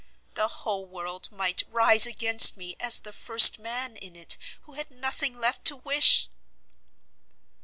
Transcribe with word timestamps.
The 0.33 0.47
whole 0.47 0.87
world 0.87 1.31
might 1.31 1.61
rise 1.69 2.07
against 2.07 2.57
me 2.57 2.75
as 2.79 3.01
the 3.01 3.13
first 3.13 3.59
man 3.59 3.95
in 3.97 4.15
it 4.15 4.35
who 4.63 4.73
had 4.73 4.89
nothing 4.89 5.39
left 5.39 5.63
to 5.65 5.75
wish!" 5.75 6.27